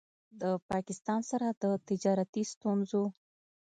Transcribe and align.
د 0.41 0.43
پاکستان 0.69 1.19
سره 1.31 1.47
د 1.61 1.65
تجارتي 1.87 2.43
ستونځو 2.51 3.03